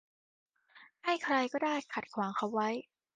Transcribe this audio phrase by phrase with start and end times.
[1.05, 2.69] ให้ใครก็ได้ขัดขวางเขาไว้